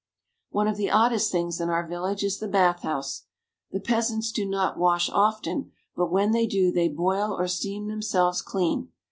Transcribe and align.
One 0.49 0.67
of 0.67 0.77
the 0.77 0.89
oddest 0.89 1.31
things 1.31 1.61
in 1.61 1.69
our 1.69 1.85
village 1.85 2.23
is 2.23 2.39
the 2.39 2.47
bath 2.47 2.81
house. 2.81 3.25
The 3.71 3.79
peasants 3.79 4.31
do 4.31 4.47
not 4.47 4.79
wash 4.79 5.11
often, 5.11 5.73
but 5.95 6.11
when 6.11 6.31
they 6.31 6.47
do 6.47 6.71
they 6.71 6.87
boil 6.89 7.31
or 7.33 7.47
steam 7.47 7.87
themselves 7.87 8.41
clean. 8.41 8.89